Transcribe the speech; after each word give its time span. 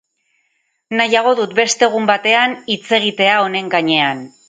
Nahiago 1.01 1.35
dut 1.41 1.53
beste 1.61 1.87
egun 1.89 2.09
batean 2.13 2.59
hitz 2.75 2.83
egitea 3.01 3.41
honen 3.47 3.75
gainean. 3.79 4.31